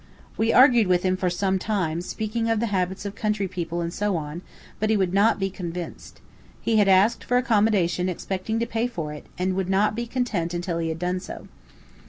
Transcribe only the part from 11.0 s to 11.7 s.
so.